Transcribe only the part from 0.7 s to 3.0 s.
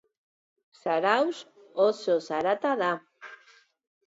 Zarautz oso zatarra da.